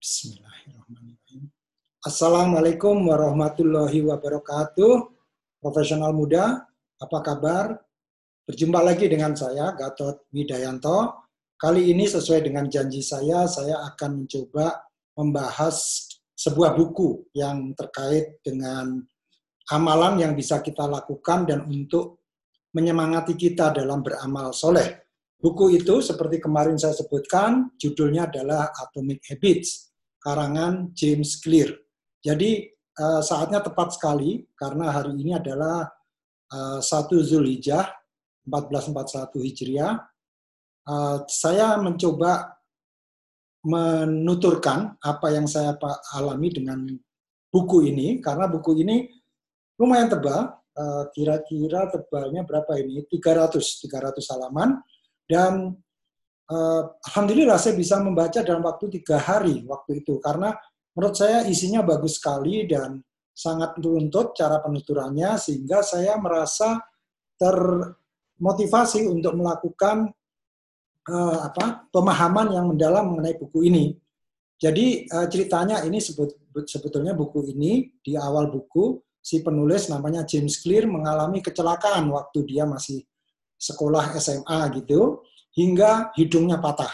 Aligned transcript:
Bismillahirrahmanirrahim. 0.00 1.52
Assalamualaikum 2.00 3.04
warahmatullahi 3.04 4.00
wabarakatuh. 4.00 5.12
Profesional 5.60 6.16
muda, 6.16 6.64
apa 6.96 7.18
kabar? 7.20 7.76
Berjumpa 8.48 8.80
lagi 8.80 9.12
dengan 9.12 9.36
saya, 9.36 9.76
Gatot 9.76 10.24
Widayanto. 10.32 11.28
Kali 11.52 11.92
ini 11.92 12.08
sesuai 12.08 12.48
dengan 12.48 12.64
janji 12.72 13.04
saya, 13.04 13.44
saya 13.44 13.76
akan 13.92 14.24
mencoba 14.24 14.88
membahas 15.20 16.08
sebuah 16.32 16.80
buku 16.80 17.28
yang 17.36 17.76
terkait 17.76 18.40
dengan 18.40 19.04
amalan 19.68 20.16
yang 20.16 20.32
bisa 20.32 20.64
kita 20.64 20.88
lakukan 20.88 21.44
dan 21.44 21.68
untuk 21.68 22.24
menyemangati 22.72 23.36
kita 23.36 23.76
dalam 23.76 24.00
beramal 24.00 24.56
soleh. 24.56 25.12
Buku 25.36 25.76
itu 25.76 26.00
seperti 26.00 26.40
kemarin 26.40 26.80
saya 26.80 26.96
sebutkan, 26.96 27.76
judulnya 27.76 28.32
adalah 28.32 28.72
Atomic 28.80 29.28
Habits, 29.28 29.89
karangan 30.20 30.92
James 30.92 31.40
Clear. 31.40 31.72
Jadi 32.20 32.68
eh, 32.70 33.20
saatnya 33.24 33.64
tepat 33.64 33.96
sekali 33.96 34.44
karena 34.52 34.92
hari 34.92 35.16
ini 35.16 35.34
adalah 35.34 35.88
eh, 36.52 36.80
1 36.80 36.84
Zulhijjah 37.24 37.88
1441 38.44 39.40
Hijriah. 39.40 39.92
Eh, 40.86 41.18
saya 41.26 41.80
mencoba 41.80 42.54
menuturkan 43.60 44.96
apa 45.04 45.36
yang 45.36 45.44
saya 45.44 45.76
alami 46.16 46.48
dengan 46.48 46.80
buku 47.52 47.92
ini 47.92 48.16
karena 48.24 48.48
buku 48.48 48.72
ini 48.80 49.04
lumayan 49.76 50.08
tebal, 50.08 50.48
kira-kira 51.12 51.92
tebalnya 51.92 52.40
berapa 52.48 52.72
ini? 52.80 53.04
300 53.04 53.84
300 53.84 54.32
halaman 54.32 54.80
dan 55.28 55.76
uh, 56.50 56.82
alhamdulillah 57.06 57.56
saya 57.56 57.78
bisa 57.78 58.02
membaca 58.02 58.42
dalam 58.42 58.66
waktu 58.66 59.00
tiga 59.00 59.22
hari 59.22 59.62
waktu 59.64 60.02
itu 60.02 60.18
karena 60.18 60.52
menurut 60.92 61.14
saya 61.14 61.46
isinya 61.46 61.86
bagus 61.86 62.18
sekali 62.18 62.66
dan 62.66 62.98
sangat 63.30 63.78
menuntut 63.80 64.36
cara 64.36 64.60
penuturannya 64.60 65.38
sehingga 65.40 65.80
saya 65.80 66.18
merasa 66.20 66.76
termotivasi 67.40 69.08
untuk 69.08 69.32
melakukan 69.38 70.12
uh, 71.08 71.38
apa 71.48 71.88
pemahaman 71.88 72.52
yang 72.52 72.68
mendalam 72.68 73.14
mengenai 73.16 73.40
buku 73.40 73.64
ini. 73.64 73.96
Jadi 74.60 75.08
uh, 75.08 75.24
ceritanya 75.24 75.80
ini 75.88 75.96
sebut, 76.04 76.36
sebetulnya 76.68 77.16
buku 77.16 77.48
ini 77.56 77.96
di 78.04 78.12
awal 78.12 78.52
buku 78.52 79.00
si 79.16 79.40
penulis 79.40 79.88
namanya 79.88 80.28
James 80.28 80.60
Clear 80.60 80.84
mengalami 80.84 81.40
kecelakaan 81.40 82.12
waktu 82.12 82.44
dia 82.44 82.68
masih 82.68 83.00
sekolah 83.56 84.16
SMA 84.20 84.60
gitu, 84.80 85.24
hingga 85.54 86.14
hidungnya 86.14 86.58
patah. 86.62 86.90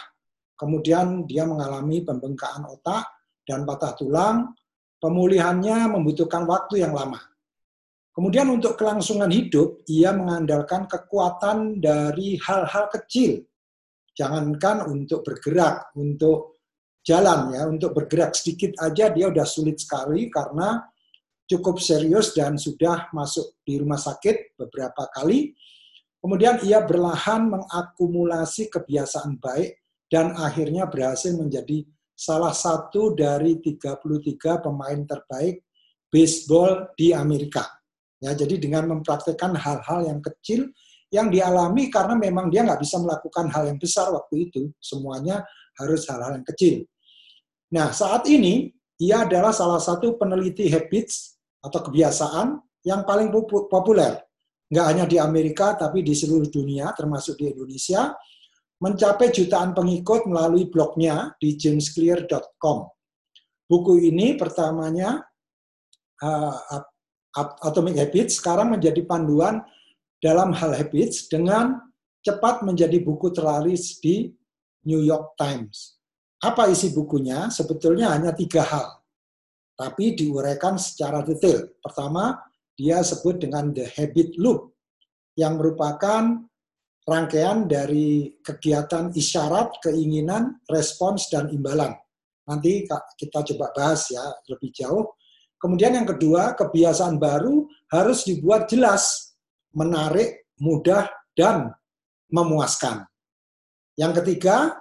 Kemudian 0.57 1.29
dia 1.29 1.45
mengalami 1.45 2.01
pembengkakan 2.01 2.65
otak 2.73 3.05
dan 3.45 3.69
patah 3.69 3.93
tulang. 3.93 4.57
Pemulihannya 4.97 5.93
membutuhkan 5.93 6.49
waktu 6.49 6.81
yang 6.81 6.97
lama. 6.97 7.21
Kemudian 8.17 8.49
untuk 8.49 8.81
kelangsungan 8.81 9.29
hidup, 9.29 9.85
ia 9.93 10.17
mengandalkan 10.17 10.89
kekuatan 10.89 11.85
dari 11.85 12.41
hal-hal 12.41 12.89
kecil. 12.89 13.45
Jangankan 14.17 14.89
untuk 14.89 15.21
bergerak, 15.21 15.93
untuk 16.01 16.57
jalan 17.05 17.53
ya, 17.53 17.69
untuk 17.69 17.93
bergerak 17.93 18.33
sedikit 18.33 18.73
aja 18.81 19.13
dia 19.13 19.29
udah 19.29 19.45
sulit 19.45 19.77
sekali 19.77 20.33
karena 20.33 20.81
cukup 21.47 21.79
serius 21.79 22.35
dan 22.35 22.59
sudah 22.59 23.07
masuk 23.15 23.61
di 23.63 23.79
rumah 23.79 24.01
sakit 24.01 24.59
beberapa 24.59 25.07
kali 25.15 25.55
Kemudian 26.21 26.59
ia 26.67 26.83
berlahan 26.83 27.47
mengakumulasi 27.53 28.73
kebiasaan 28.73 29.39
baik 29.39 29.79
dan 30.11 30.35
akhirnya 30.35 30.91
berhasil 30.91 31.35
menjadi 31.35 31.87
salah 32.17 32.57
satu 32.57 33.13
dari 33.13 33.61
33 33.61 34.65
pemain 34.65 35.01
terbaik 35.05 35.63
baseball 36.09 36.91
di 36.97 37.13
Amerika. 37.13 37.69
Ya, 38.17 38.33
jadi 38.33 38.57
dengan 38.57 38.89
mempraktekkan 38.97 39.53
hal-hal 39.61 40.09
yang 40.09 40.25
kecil 40.25 40.73
yang 41.13 41.31
dialami 41.31 41.93
karena 41.93 42.17
memang 42.19 42.51
dia 42.51 42.65
nggak 42.67 42.81
bisa 42.83 42.99
melakukan 42.99 43.47
hal 43.53 43.69
yang 43.69 43.79
besar 43.79 44.11
waktu 44.11 44.51
itu, 44.51 44.73
semuanya 44.81 45.45
harus 45.79 46.09
hal-hal 46.09 46.41
yang 46.41 46.47
kecil. 46.49 46.83
Nah, 47.71 47.93
saat 47.93 48.25
ini 48.27 48.73
ia 48.97 49.29
adalah 49.29 49.53
salah 49.53 49.79
satu 49.79 50.17
peneliti 50.17 50.73
habits 50.73 51.37
atau 51.61 51.85
kebiasaan 51.85 52.57
yang 52.83 53.05
paling 53.05 53.29
populer 53.69 54.26
nggak 54.67 54.87
hanya 54.87 55.05
di 55.07 55.17
Amerika 55.23 55.79
tapi 55.79 56.03
di 56.03 56.11
seluruh 56.11 56.51
dunia 56.51 56.91
termasuk 56.95 57.39
di 57.39 57.55
Indonesia 57.55 58.15
mencapai 58.83 59.33
jutaan 59.33 59.73
pengikut 59.73 60.29
melalui 60.29 60.69
blognya 60.69 61.33
di 61.41 61.57
jamesclear.com. 61.57 62.79
Buku 63.67 63.93
ini 63.99 64.37
pertamanya 64.37 65.25
uh, 66.23 66.85
Atomic 67.37 67.97
Habits 68.01 68.41
sekarang 68.41 68.77
menjadi 68.77 69.01
panduan 69.05 69.65
dalam 70.21 70.57
hal 70.57 70.73
habits 70.73 71.29
dengan 71.29 71.77
cepat 72.25 72.65
menjadi 72.65 72.99
buku 73.05 73.31
terlaris 73.31 74.01
di 74.01 74.33
New 74.89 75.03
York 75.05 75.37
Times. 75.37 76.01
Apa 76.41 76.69
isi 76.73 76.93
bukunya? 76.93 77.49
Sebetulnya 77.53 78.13
hanya 78.17 78.33
tiga 78.33 78.65
hal, 78.65 79.03
tapi 79.77 80.17
diuraikan 80.17 80.81
secara 80.81 81.21
detail. 81.21 81.69
Pertama, 81.81 82.39
dia 82.77 83.01
sebut 83.01 83.41
dengan 83.41 83.73
the 83.73 83.89
habit 83.97 84.37
loop 84.37 84.77
yang 85.35 85.57
merupakan 85.57 86.45
rangkaian 87.09 87.65
dari 87.65 88.37
kegiatan 88.45 89.15
isyarat, 89.17 89.81
keinginan, 89.81 90.61
respons, 90.69 91.33
dan 91.33 91.49
imbalan. 91.49 91.97
Nanti 92.47 92.87
kita 93.19 93.43
coba 93.55 93.73
bahas 93.75 94.11
ya 94.13 94.23
lebih 94.53 94.71
jauh. 94.71 95.17
Kemudian 95.57 95.97
yang 95.97 96.07
kedua, 96.07 96.53
kebiasaan 96.53 97.17
baru 97.17 97.65
harus 97.91 98.29
dibuat 98.29 98.69
jelas, 98.69 99.35
menarik, 99.73 100.47
mudah, 100.61 101.09
dan 101.33 101.73
memuaskan. 102.29 103.07
Yang 103.97 104.23
ketiga, 104.23 104.77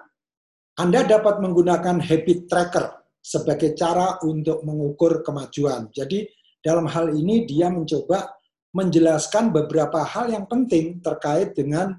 Anda 0.75 1.07
dapat 1.07 1.39
menggunakan 1.39 2.03
habit 2.03 2.51
tracker 2.51 2.85
sebagai 3.23 3.73
cara 3.73 4.19
untuk 4.27 4.61
mengukur 4.67 5.23
kemajuan. 5.23 5.87
Jadi 5.95 6.27
dalam 6.65 6.89
hal 6.89 7.13
ini 7.13 7.45
dia 7.45 7.69
mencoba 7.69 8.33
menjelaskan 8.73 9.53
beberapa 9.53 10.01
hal 10.01 10.33
yang 10.33 10.49
penting 10.49 10.97
terkait 11.05 11.53
dengan 11.53 11.93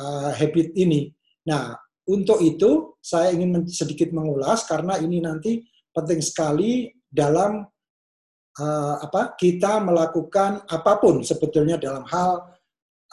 uh, 0.00 0.32
habit 0.32 0.72
ini. 0.72 1.12
Nah, 1.44 1.76
untuk 2.08 2.40
itu 2.40 2.96
saya 3.04 3.30
ingin 3.36 3.68
sedikit 3.68 4.10
mengulas 4.10 4.64
karena 4.64 4.96
ini 4.98 5.20
nanti 5.20 5.62
penting 5.92 6.24
sekali 6.24 6.88
dalam 7.06 7.62
uh, 8.58 8.94
apa 9.04 9.36
kita 9.36 9.78
melakukan 9.84 10.64
apa 10.66 10.92
pun 10.98 11.22
sebetulnya 11.22 11.78
dalam 11.78 12.02
hal 12.08 12.56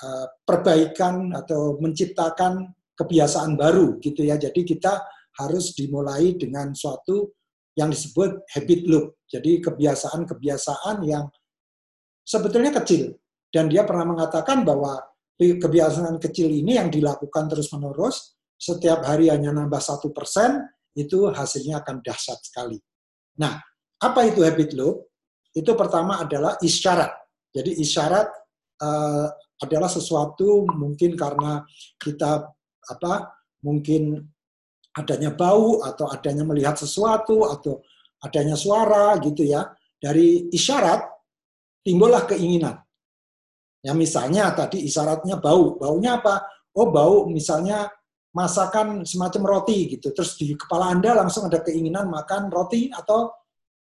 uh, 0.02 0.25
perbaikan 0.47 1.36
atau 1.36 1.78
menciptakan 1.78 2.72
kebiasaan 2.97 3.53
baru 3.53 4.02
gitu 4.02 4.25
ya. 4.25 4.40
Jadi 4.40 4.66
kita 4.66 5.03
harus 5.38 5.74
dimulai 5.78 6.38
dengan 6.38 6.74
suatu 6.74 7.34
yang 7.78 7.89
disebut 7.89 8.45
habit 8.53 8.81
loop. 8.85 9.06
Jadi 9.25 9.61
kebiasaan-kebiasaan 9.61 10.97
yang 11.06 11.25
sebetulnya 12.22 12.73
kecil. 12.81 13.17
Dan 13.53 13.69
dia 13.69 13.85
pernah 13.85 14.09
mengatakan 14.09 14.66
bahwa 14.66 14.97
kebiasaan 15.38 16.17
kecil 16.17 16.50
ini 16.50 16.78
yang 16.78 16.89
dilakukan 16.89 17.50
terus-menerus, 17.50 18.38
setiap 18.57 19.06
hari 19.06 19.29
hanya 19.29 19.53
nambah 19.53 19.81
satu 19.81 20.09
persen, 20.09 20.62
itu 20.94 21.29
hasilnya 21.29 21.81
akan 21.81 22.01
dahsyat 22.01 22.39
sekali. 22.41 22.78
Nah, 23.41 23.57
apa 24.01 24.19
itu 24.29 24.45
habit 24.45 24.73
loop? 24.78 25.09
Itu 25.53 25.78
pertama 25.78 26.22
adalah 26.22 26.57
isyarat. 26.62 27.13
Jadi 27.53 27.78
isyarat 27.81 28.28
uh, 28.81 29.29
adalah 29.62 29.89
sesuatu 29.89 30.66
mungkin 30.73 31.13
karena 31.13 31.62
kita 32.01 32.50
apa 32.89 33.13
mungkin 33.62 34.32
adanya 34.94 35.34
bau 35.34 35.81
atau 35.81 36.09
adanya 36.09 36.46
melihat 36.46 36.78
sesuatu 36.78 37.50
atau 37.50 37.81
adanya 38.22 38.54
suara 38.54 39.18
gitu 39.19 39.44
ya. 39.44 39.66
Dari 39.98 40.51
isyarat 40.51 41.00
timbullah 41.84 42.28
keinginan. 42.28 42.80
Ya 43.84 43.92
misalnya 43.92 44.51
tadi 44.56 44.86
isyaratnya 44.88 45.40
bau. 45.40 45.75
Baunya 45.75 46.19
apa? 46.19 46.44
Oh 46.75 46.90
bau 46.90 47.28
misalnya 47.28 47.92
masakan 48.34 49.06
semacam 49.06 49.60
roti 49.60 49.98
gitu. 49.98 50.12
Terus 50.12 50.36
di 50.40 50.56
kepala 50.57 50.92
Anda 50.92 51.13
langsung 51.19 51.48
ada 51.48 51.62
keinginan 51.62 52.10
makan 52.10 52.50
roti 52.50 52.89
atau 52.89 53.31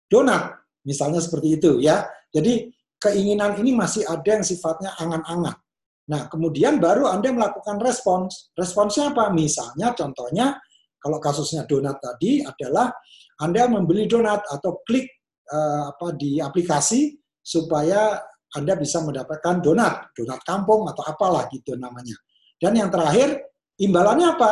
donat. 0.07 0.59
Misalnya 0.85 1.23
seperti 1.23 1.59
itu 1.59 1.71
ya. 1.79 2.05
Jadi 2.33 2.69
keinginan 2.99 3.59
ini 3.59 3.75
masih 3.75 4.07
ada 4.07 4.27
yang 4.39 4.45
sifatnya 4.47 4.95
angan-angan. 4.99 5.57
Nah, 6.03 6.27
kemudian 6.27 6.83
baru 6.83 7.07
Anda 7.09 7.31
melakukan 7.31 7.79
respons. 7.79 8.51
Responsnya 8.59 9.15
apa? 9.15 9.31
Misalnya 9.31 9.95
contohnya 9.95 10.59
kalau 11.03 11.19
kasusnya 11.19 11.67
donat 11.67 11.99
tadi 11.99 12.47
adalah 12.47 12.95
Anda 13.43 13.67
membeli 13.67 14.07
donat 14.07 14.47
atau 14.47 14.87
klik 14.87 15.11
uh, 15.51 15.91
apa 15.91 16.15
di 16.15 16.39
aplikasi 16.39 17.19
supaya 17.43 18.23
Anda 18.55 18.79
bisa 18.79 19.03
mendapatkan 19.03 19.59
donat, 19.59 20.15
donat 20.15 20.41
kampung 20.47 20.87
atau 20.87 21.03
apalah 21.03 21.51
gitu 21.51 21.75
namanya. 21.75 22.15
Dan 22.63 22.79
yang 22.79 22.95
terakhir, 22.95 23.43
imbalannya 23.83 24.39
apa? 24.39 24.51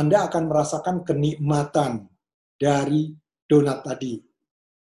Anda 0.00 0.32
akan 0.32 0.48
merasakan 0.48 0.96
kenikmatan 1.04 2.08
dari 2.56 3.12
donat 3.44 3.84
tadi. 3.84 4.16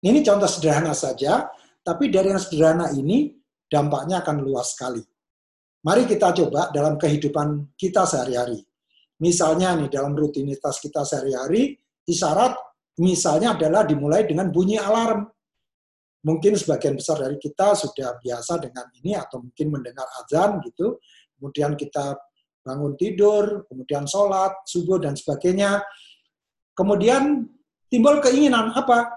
Ini 0.05 0.20
contoh 0.23 0.47
sederhana 0.47 0.94
saja, 0.94 1.50
tapi 1.82 2.12
dari 2.12 2.31
yang 2.31 2.38
sederhana 2.38 2.94
ini 2.94 3.35
dampaknya 3.67 4.23
akan 4.23 4.44
luas 4.44 4.76
sekali. 4.76 5.02
Mari 5.85 6.08
kita 6.08 6.32
coba 6.32 6.73
dalam 6.73 6.97
kehidupan 6.97 7.76
kita 7.76 8.08
sehari-hari. 8.08 8.62
Misalnya 9.25 9.73
nih 9.81 9.88
dalam 9.88 10.12
rutinitas 10.12 10.85
kita 10.85 11.00
sehari-hari, 11.00 11.73
isyarat 12.05 12.53
misalnya 13.00 13.56
adalah 13.56 13.88
dimulai 13.88 14.29
dengan 14.29 14.53
bunyi 14.53 14.76
alarm. 14.76 15.25
Mungkin 16.29 16.61
sebagian 16.61 17.00
besar 17.00 17.25
dari 17.25 17.41
kita 17.41 17.73
sudah 17.73 18.21
biasa 18.21 18.61
dengan 18.61 18.85
ini 19.00 19.17
atau 19.17 19.41
mungkin 19.41 19.73
mendengar 19.73 20.05
azan 20.21 20.61
gitu. 20.69 21.00
Kemudian 21.37 21.73
kita 21.73 22.17
bangun 22.65 22.97
tidur, 22.97 23.65
kemudian 23.69 24.05
sholat, 24.05 24.53
subuh, 24.69 25.00
dan 25.00 25.17
sebagainya. 25.17 25.85
Kemudian 26.73 27.44
timbul 27.88 28.21
keinginan 28.25 28.73
apa? 28.73 29.09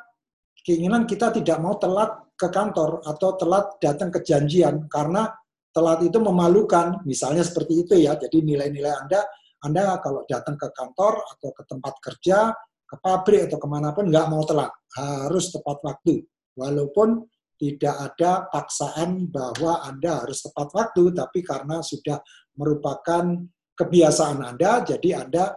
Keinginan 0.63 1.07
kita 1.07 1.31
tidak 1.31 1.59
mau 1.63 1.79
telat 1.79 2.11
ke 2.35 2.47
kantor 2.51 3.03
atau 3.07 3.39
telat 3.39 3.79
datang 3.79 4.11
ke 4.11 4.19
janjian 4.23 4.87
karena 4.91 5.31
telat 5.71 6.03
itu 6.03 6.19
memalukan, 6.19 6.99
misalnya 7.07 7.43
seperti 7.43 7.87
itu 7.87 7.93
ya. 7.95 8.19
Jadi 8.19 8.43
nilai-nilai 8.43 8.93
Anda, 8.99 9.23
Anda 9.65 9.97
kalau 10.03 10.21
datang 10.29 10.59
ke 10.59 10.69
kantor 10.69 11.23
atau 11.33 11.49
ke 11.53 11.63
tempat 11.65 11.93
kerja, 12.03 12.53
ke 12.87 12.95
pabrik 13.01 13.49
atau 13.49 13.57
ke 13.57 13.67
mana 13.67 13.91
pun 13.91 14.07
nggak 14.07 14.27
mau 14.29 14.45
telat, 14.45 14.69
harus 14.95 15.49
tepat 15.49 15.77
waktu. 15.83 16.23
Walaupun 16.57 17.25
tidak 17.57 17.95
ada 18.13 18.45
paksaan 18.53 19.33
bahwa 19.33 19.81
Anda 19.81 20.21
harus 20.21 20.45
tepat 20.45 20.69
waktu, 20.77 21.03
tapi 21.13 21.41
karena 21.41 21.81
sudah 21.81 22.21
merupakan 22.53 23.33
kebiasaan 23.73 24.45
Anda, 24.45 24.85
jadi 24.85 25.25
Anda 25.25 25.53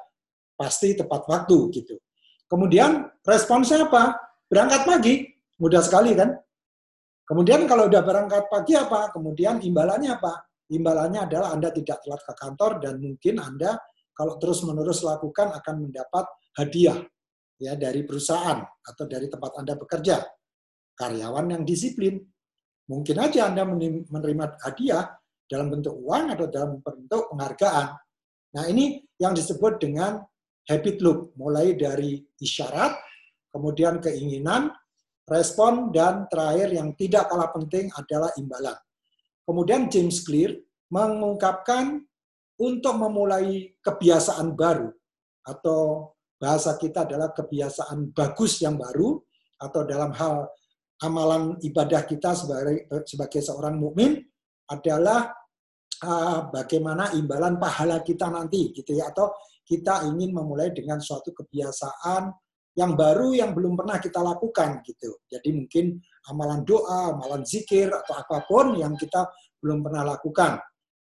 pasti 0.56 0.96
tepat 0.96 1.24
waktu 1.28 1.58
gitu. 1.72 1.96
Kemudian 2.48 3.08
responsnya 3.24 3.88
apa? 3.88 4.16
Berangkat 4.50 4.82
pagi, 4.84 5.14
mudah 5.60 5.80
sekali 5.84 6.16
kan? 6.16 6.34
Kemudian 7.24 7.64
kalau 7.70 7.86
udah 7.86 8.02
berangkat 8.02 8.50
pagi 8.50 8.74
apa? 8.74 9.14
Kemudian 9.14 9.62
imbalannya 9.62 10.18
apa? 10.18 10.50
Imbalannya 10.70 11.30
adalah 11.30 11.54
Anda 11.54 11.70
tidak 11.70 12.02
telat 12.02 12.22
ke 12.26 12.34
kantor 12.34 12.82
dan 12.82 12.98
mungkin 12.98 13.38
Anda 13.38 13.78
kalau 14.20 14.36
terus-menerus 14.36 15.00
lakukan 15.00 15.48
akan 15.48 15.88
mendapat 15.88 16.28
hadiah 16.60 17.00
ya 17.56 17.72
dari 17.72 18.04
perusahaan 18.04 18.60
atau 18.60 19.04
dari 19.08 19.32
tempat 19.32 19.56
Anda 19.56 19.80
bekerja. 19.80 20.20
Karyawan 20.92 21.56
yang 21.56 21.64
disiplin. 21.64 22.20
Mungkin 22.84 23.16
aja 23.16 23.48
Anda 23.48 23.64
menerima 23.64 24.60
hadiah 24.60 25.08
dalam 25.48 25.72
bentuk 25.72 25.96
uang 26.04 26.36
atau 26.36 26.52
dalam 26.52 26.84
bentuk 26.84 27.32
penghargaan. 27.32 27.96
Nah, 28.60 28.64
ini 28.68 29.00
yang 29.16 29.32
disebut 29.32 29.80
dengan 29.80 30.20
habit 30.68 31.00
loop, 31.00 31.32
mulai 31.40 31.72
dari 31.72 32.20
isyarat, 32.44 32.92
kemudian 33.48 34.04
keinginan, 34.04 34.68
respon, 35.24 35.88
dan 35.96 36.28
terakhir 36.28 36.76
yang 36.76 36.92
tidak 36.92 37.24
kalah 37.32 37.48
penting 37.56 37.88
adalah 37.96 38.28
imbalan. 38.36 38.76
Kemudian 39.48 39.88
James 39.88 40.20
Clear 40.20 40.60
mengungkapkan 40.92 42.04
untuk 42.60 42.94
memulai 43.00 43.72
kebiasaan 43.80 44.52
baru 44.52 44.92
atau 45.48 46.12
bahasa 46.36 46.76
kita 46.76 47.08
adalah 47.08 47.32
kebiasaan 47.32 48.12
bagus 48.12 48.60
yang 48.60 48.76
baru 48.76 49.16
atau 49.60 49.80
dalam 49.88 50.12
hal 50.12 50.48
amalan 51.00 51.56
ibadah 51.64 52.04
kita 52.04 52.36
sebagai 52.36 52.84
sebagai 53.08 53.40
seorang 53.40 53.80
mukmin 53.80 54.20
adalah 54.68 55.32
uh, 56.04 56.52
bagaimana 56.52 57.16
imbalan 57.16 57.56
pahala 57.56 58.04
kita 58.04 58.28
nanti 58.28 58.72
gitu 58.76 58.96
ya 58.96 59.08
atau 59.08 59.32
kita 59.64 60.04
ingin 60.12 60.36
memulai 60.36 60.72
dengan 60.72 61.00
suatu 61.00 61.32
kebiasaan 61.32 62.28
yang 62.78 62.94
baru 62.94 63.34
yang 63.34 63.50
belum 63.50 63.74
pernah 63.74 63.98
kita 63.98 64.22
lakukan 64.22 64.82
gitu. 64.86 65.20
Jadi 65.26 65.50
mungkin 65.52 65.98
amalan 66.30 66.62
doa, 66.62 67.14
amalan 67.14 67.42
zikir 67.42 67.90
atau 67.90 68.14
apa 68.14 68.46
pun 68.46 68.78
yang 68.78 68.94
kita 68.94 69.26
belum 69.58 69.82
pernah 69.82 70.16
lakukan. 70.16 70.58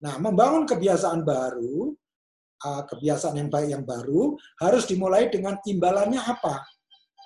Nah, 0.04 0.20
membangun 0.20 0.68
kebiasaan 0.68 1.24
baru, 1.24 1.96
uh, 2.60 2.82
kebiasaan 2.84 3.40
yang 3.40 3.48
baik 3.48 3.68
yang 3.72 3.84
baru 3.88 4.36
harus 4.60 4.84
dimulai 4.84 5.32
dengan 5.32 5.56
imbalannya 5.64 6.20
apa? 6.20 6.60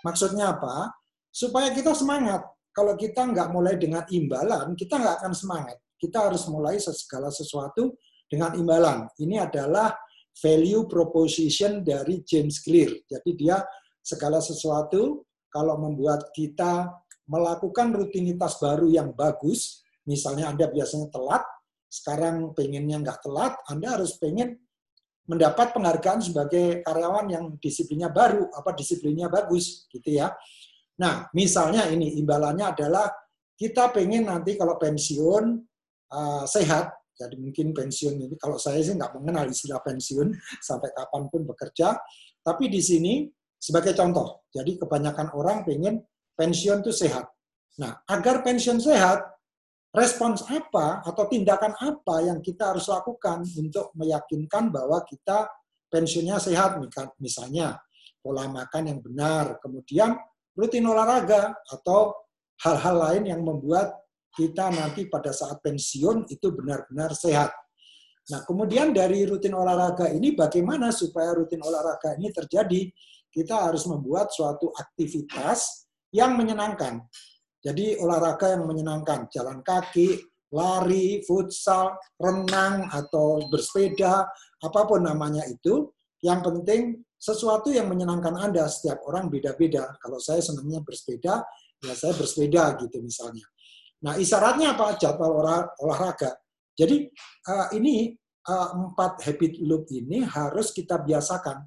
Maksudnya 0.06 0.54
apa? 0.54 0.94
Supaya 1.34 1.74
kita 1.74 1.90
semangat. 1.98 2.46
Kalau 2.70 2.94
kita 2.94 3.26
nggak 3.26 3.50
mulai 3.50 3.74
dengan 3.74 4.06
imbalan, 4.06 4.78
kita 4.78 4.94
nggak 4.94 5.14
akan 5.18 5.34
semangat. 5.34 5.74
Kita 5.98 6.30
harus 6.30 6.46
mulai 6.46 6.78
segala 6.78 7.34
sesuatu 7.34 7.98
dengan 8.30 8.54
imbalan. 8.54 9.10
Ini 9.18 9.50
adalah 9.50 9.90
value 10.38 10.86
proposition 10.86 11.82
dari 11.82 12.22
James 12.22 12.62
Clear. 12.62 12.94
Jadi 13.10 13.30
dia 13.34 13.58
segala 13.98 14.38
sesuatu 14.38 15.26
kalau 15.50 15.74
membuat 15.82 16.30
kita 16.30 16.86
melakukan 17.26 17.90
rutinitas 17.90 18.62
baru 18.62 18.86
yang 18.86 19.10
bagus, 19.10 19.82
misalnya 20.06 20.54
Anda 20.54 20.70
biasanya 20.70 21.10
telat, 21.10 21.42
sekarang 21.88 22.52
pengennya 22.52 23.00
nggak 23.00 23.24
telat, 23.24 23.56
Anda 23.72 23.96
harus 23.96 24.20
pengen 24.20 24.60
mendapat 25.28 25.76
penghargaan 25.76 26.24
sebagai 26.24 26.80
karyawan 26.84 27.26
yang 27.28 27.44
disiplinnya 27.60 28.08
baru, 28.08 28.48
apa 28.52 28.72
disiplinnya 28.72 29.28
bagus, 29.28 29.84
gitu 29.92 30.08
ya. 30.08 30.32
Nah, 31.00 31.28
misalnya 31.36 31.84
ini 31.92 32.16
imbalannya 32.20 32.64
adalah 32.72 33.12
kita 33.52 33.92
pengen 33.92 34.28
nanti 34.28 34.56
kalau 34.56 34.80
pensiun 34.80 35.44
uh, 36.12 36.44
sehat, 36.48 36.96
jadi 37.12 37.34
mungkin 37.36 37.76
pensiun 37.76 38.14
ini 38.24 38.36
kalau 38.40 38.56
saya 38.56 38.80
sih 38.80 38.96
nggak 38.96 39.12
mengenal 39.20 39.50
istilah 39.52 39.84
pensiun 39.84 40.32
sampai 40.68 40.90
kapan 40.96 41.22
pun 41.28 41.44
bekerja, 41.44 41.96
tapi 42.40 42.72
di 42.72 42.80
sini 42.80 43.28
sebagai 43.58 43.92
contoh, 43.92 44.48
jadi 44.48 44.80
kebanyakan 44.80 45.28
orang 45.36 45.66
pengen 45.66 46.00
pensiun 46.38 46.80
itu 46.80 46.94
sehat. 46.94 47.28
Nah, 47.78 48.00
agar 48.08 48.40
pensiun 48.40 48.80
sehat, 48.80 49.37
respons 49.94 50.44
apa 50.48 51.02
atau 51.02 51.24
tindakan 51.26 51.72
apa 51.80 52.24
yang 52.24 52.38
kita 52.44 52.74
harus 52.74 52.86
lakukan 52.88 53.44
untuk 53.56 53.92
meyakinkan 53.96 54.68
bahwa 54.68 55.00
kita 55.04 55.48
pensiunnya 55.88 56.36
sehat, 56.36 56.76
misalnya 57.18 57.80
pola 58.20 58.44
makan 58.48 58.92
yang 58.92 59.00
benar, 59.00 59.56
kemudian 59.64 60.12
rutin 60.52 60.84
olahraga 60.84 61.56
atau 61.72 62.12
hal-hal 62.60 62.96
lain 62.98 63.24
yang 63.32 63.40
membuat 63.40 63.96
kita 64.36 64.68
nanti 64.68 65.08
pada 65.08 65.32
saat 65.32 65.58
pensiun 65.64 66.28
itu 66.28 66.52
benar-benar 66.52 67.16
sehat. 67.16 67.50
Nah, 68.28 68.44
kemudian 68.44 68.92
dari 68.92 69.24
rutin 69.24 69.56
olahraga 69.56 70.12
ini 70.12 70.36
bagaimana 70.36 70.92
supaya 70.92 71.32
rutin 71.32 71.64
olahraga 71.64 72.12
ini 72.20 72.28
terjadi? 72.28 72.92
kita 73.32 73.68
harus 73.68 73.84
membuat 73.86 74.32
suatu 74.32 74.72
aktivitas 74.74 75.88
yang 76.12 76.34
menyenangkan. 76.36 77.04
Jadi 77.68 78.00
olahraga 78.00 78.56
yang 78.56 78.64
menyenangkan, 78.64 79.28
jalan 79.28 79.60
kaki, 79.60 80.16
lari, 80.56 81.20
futsal, 81.28 82.00
renang, 82.16 82.88
atau 82.88 83.44
bersepeda, 83.52 84.24
apa 84.64 84.80
pun 84.88 85.04
namanya 85.04 85.44
itu, 85.44 85.92
yang 86.24 86.40
penting 86.40 87.04
sesuatu 87.20 87.68
yang 87.68 87.92
menyenangkan 87.92 88.32
Anda. 88.40 88.64
Setiap 88.72 89.04
orang 89.04 89.28
beda-beda. 89.28 90.00
Kalau 90.00 90.16
saya 90.16 90.40
senangnya 90.40 90.80
bersepeda, 90.80 91.44
ya 91.84 91.92
saya 91.92 92.16
bersepeda 92.16 92.80
gitu 92.80 93.04
misalnya. 93.04 93.44
Nah, 94.00 94.16
isyaratnya 94.16 94.72
apa? 94.72 94.96
Jadwal 94.96 95.44
olahraga. 95.76 96.40
Jadi 96.72 97.10
uh, 97.50 97.68
ini 97.76 98.14
uh, 98.48 98.68
empat 98.72 99.28
habit 99.28 99.60
loop 99.60 99.90
ini 99.90 100.22
harus 100.22 100.70
kita 100.70 101.02
biasakan. 101.02 101.66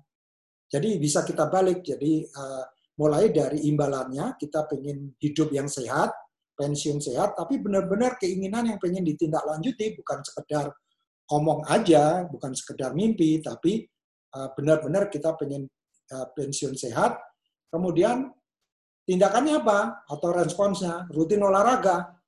Jadi 0.71 0.95
bisa 0.97 1.27
kita 1.27 1.51
balik. 1.51 1.83
Jadi 1.83 2.23
uh, 2.31 2.65
mulai 3.01 3.33
dari 3.33 3.65
imbalannya 3.65 4.37
kita 4.37 4.69
pengen 4.69 5.17
hidup 5.17 5.49
yang 5.49 5.65
sehat, 5.65 6.13
pensiun 6.53 7.01
sehat, 7.01 7.33
tapi 7.33 7.57
benar-benar 7.57 8.21
keinginan 8.21 8.69
yang 8.69 8.77
pengen 8.77 9.01
ditindaklanjuti 9.01 9.97
bukan 9.97 10.21
sekedar 10.21 10.69
omong 11.33 11.65
aja, 11.65 12.29
bukan 12.29 12.53
sekedar 12.53 12.93
mimpi, 12.93 13.41
tapi 13.41 13.89
uh, 14.37 14.53
benar-benar 14.53 15.09
kita 15.09 15.33
pengen 15.33 15.65
uh, 16.13 16.29
pensiun 16.37 16.77
sehat. 16.77 17.17
Kemudian 17.73 18.29
tindakannya 19.09 19.65
apa 19.65 20.05
atau 20.05 20.29
responsnya 20.29 21.09
rutin 21.09 21.41
olahraga. 21.41 22.21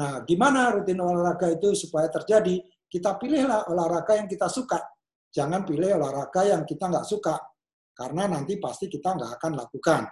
Nah, 0.00 0.24
gimana 0.24 0.72
rutin 0.72 1.04
olahraga 1.04 1.52
itu 1.52 1.76
supaya 1.76 2.08
terjadi? 2.08 2.64
Kita 2.88 3.20
pilihlah 3.20 3.68
olahraga 3.68 4.16
yang 4.16 4.30
kita 4.30 4.48
suka. 4.48 4.80
Jangan 5.28 5.68
pilih 5.68 6.00
olahraga 6.00 6.48
yang 6.48 6.64
kita 6.64 6.88
nggak 6.88 7.04
suka 7.04 7.53
karena 7.94 8.26
nanti 8.26 8.58
pasti 8.58 8.90
kita 8.90 9.14
nggak 9.14 9.32
akan 9.38 9.52
lakukan. 9.54 10.02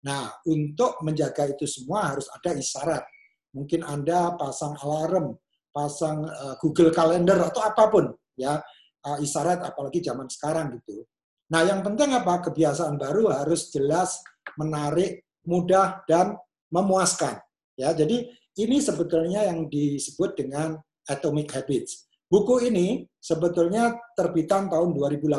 Nah, 0.00 0.32
untuk 0.48 1.04
menjaga 1.04 1.52
itu 1.52 1.68
semua 1.68 2.08
harus 2.08 2.26
ada 2.32 2.56
isyarat. 2.56 3.04
Mungkin 3.52 3.84
Anda 3.84 4.34
pasang 4.40 4.72
alarm, 4.80 5.36
pasang 5.68 6.24
uh, 6.24 6.56
Google 6.56 6.88
Calendar 6.90 7.36
atau 7.52 7.60
apa 7.60 7.84
pun, 7.92 8.08
ya 8.32 8.56
uh, 9.04 9.18
isyarat 9.20 9.60
apalagi 9.60 10.00
zaman 10.00 10.26
sekarang 10.32 10.80
gitu. 10.80 11.04
Nah, 11.50 11.66
yang 11.66 11.84
penting 11.84 12.14
apa? 12.14 12.40
Kebiasaan 12.46 12.96
baru 12.96 13.28
harus 13.34 13.68
jelas, 13.74 14.22
menarik, 14.56 15.26
mudah 15.44 16.06
dan 16.06 16.38
memuaskan. 16.70 17.42
Ya, 17.74 17.90
jadi 17.90 18.30
ini 18.60 18.78
sebetulnya 18.78 19.50
yang 19.50 19.66
disebut 19.66 20.38
dengan 20.38 20.78
Atomic 21.10 21.50
Habits. 21.50 22.06
Buku 22.30 22.70
ini 22.70 23.02
sebetulnya 23.18 23.98
terbitan 24.14 24.70
tahun 24.70 24.94
2018 24.94 25.34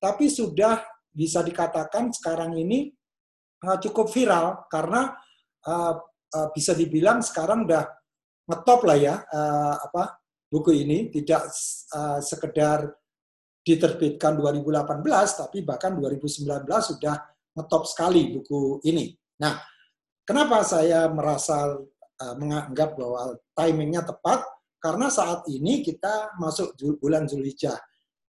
tapi 0.00 0.32
sudah 0.32 0.80
bisa 1.12 1.44
dikatakan 1.44 2.08
sekarang 2.10 2.56
ini 2.56 2.88
uh, 3.68 3.76
cukup 3.76 4.08
viral 4.08 4.64
karena 4.72 5.12
uh, 5.68 5.94
uh, 6.32 6.48
bisa 6.56 6.72
dibilang 6.72 7.20
sekarang 7.20 7.68
udah 7.68 7.84
ngetop 8.50 8.82
lah 8.82 8.98
ya 8.98 9.14
apa 9.78 10.18
buku 10.50 10.82
ini 10.82 11.06
tidak 11.12 11.46
uh, 11.94 12.18
sekedar 12.18 12.90
diterbitkan 13.62 14.34
2018 14.34 15.06
tapi 15.38 15.62
bahkan 15.62 15.94
2019 15.94 16.66
sudah 16.66 17.14
ngetop 17.54 17.86
sekali 17.86 18.34
buku 18.34 18.82
ini. 18.88 19.14
Nah, 19.38 19.54
kenapa 20.26 20.64
saya 20.64 21.06
merasa 21.12 21.78
menganggap 22.40 22.96
bahwa 22.98 23.36
timingnya 23.54 24.02
tepat? 24.02 24.42
Karena 24.80 25.12
saat 25.12 25.44
ini 25.46 25.84
kita 25.84 26.34
masuk 26.40 26.72
bulan 26.98 27.28
Zulhijjah. 27.28 27.76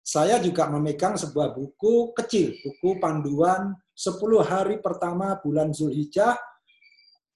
Saya 0.03 0.35
juga 0.43 0.67
memegang 0.67 1.15
sebuah 1.15 1.55
buku 1.55 2.11
kecil, 2.11 2.59
buku 2.59 2.99
panduan 2.99 3.71
10 3.95 4.19
hari 4.43 4.83
pertama 4.83 5.39
bulan 5.39 5.71
Zulhijjah 5.71 6.35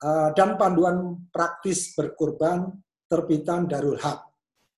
uh, 0.03 0.35
dan 0.35 0.59
panduan 0.59 1.15
praktis 1.31 1.95
berkurban 1.95 2.67
terbitan 3.07 3.71
Darul 3.71 3.95
Haq. 3.95 4.19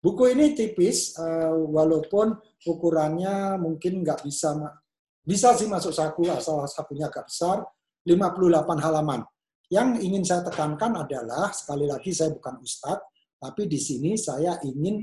Buku 0.05 0.29
ini 0.29 0.53
tipis, 0.53 1.17
uh, 1.17 1.49
walaupun 1.49 2.37
ukurannya 2.69 3.57
mungkin 3.57 4.05
nggak 4.05 4.21
bisa 4.21 4.53
bisa 5.25 5.57
sih 5.57 5.65
masuk 5.65 5.89
saku 5.89 6.29
asal 6.29 6.61
sakunya 6.69 7.09
agak 7.09 7.25
besar 7.25 7.65
58 8.05 8.85
halaman. 8.85 9.25
Yang 9.69 9.89
ingin 10.05 10.23
saya 10.25 10.45
tekankan 10.45 11.09
adalah 11.09 11.49
sekali 11.57 11.89
lagi 11.89 12.13
saya 12.13 12.37
bukan 12.37 12.61
ustadz, 12.61 13.05
tapi 13.41 13.65
di 13.65 13.81
sini 13.81 14.13
saya 14.13 14.61
ingin 14.61 15.01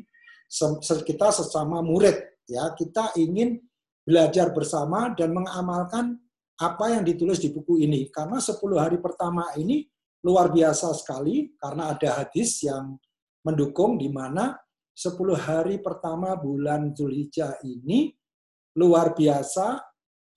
kita 1.03 1.35
sesama 1.35 1.83
murid 1.83 2.36
ya 2.47 2.73
kita 2.75 3.15
ingin 3.19 3.59
belajar 4.07 4.55
bersama 4.55 5.11
dan 5.15 5.35
mengamalkan 5.35 6.19
apa 6.57 6.97
yang 6.97 7.05
ditulis 7.05 7.43
di 7.43 7.53
buku 7.53 7.85
ini 7.85 8.09
karena 8.09 8.41
10 8.41 8.57
hari 8.79 8.97
pertama 9.03 9.51
ini 9.61 9.85
luar 10.25 10.49
biasa 10.49 10.95
sekali 10.97 11.53
karena 11.59 11.93
ada 11.93 12.25
hadis 12.25 12.65
yang 12.65 12.97
mendukung 13.45 14.01
di 14.01 14.09
mana 14.09 14.57
10 14.97 15.13
hari 15.37 15.77
pertama 15.85 16.33
bulan 16.41 16.97
Zulhijjah 16.97 17.61
ini 17.67 18.09
luar 18.81 19.13
biasa 19.13 19.77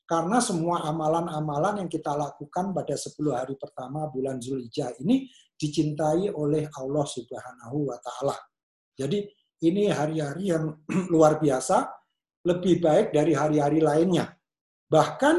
karena 0.09 0.41
semua 0.41 0.89
amalan-amalan 0.89 1.85
yang 1.85 1.89
kita 1.89 2.17
lakukan 2.17 2.73
pada 2.73 2.97
10 2.97 3.13
hari 3.29 3.55
pertama 3.55 4.09
bulan 4.09 4.41
Zulhijjah 4.41 4.97
ini 5.05 5.29
dicintai 5.53 6.33
oleh 6.33 6.65
Allah 6.79 7.05
Subhanahu 7.05 7.93
wa 7.93 7.97
taala. 8.01 8.35
Jadi 8.95 9.27
ini 9.63 9.91
hari-hari 9.91 10.55
yang 10.55 10.71
luar 11.13 11.37
biasa, 11.37 11.98
lebih 12.45 12.79
baik 12.79 13.11
dari 13.11 13.35
hari-hari 13.35 13.79
lainnya. 13.83 14.31
Bahkan 14.87 15.35